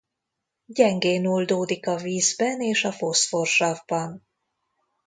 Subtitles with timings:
[0.65, 4.25] Gyengén oldódik a vízben és a foszforsavban.